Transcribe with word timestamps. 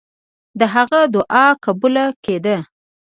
د 0.59 0.61
هغه 0.73 0.99
دعا 1.15 1.47
قبوله 1.65 2.05
کېده. 2.23 2.57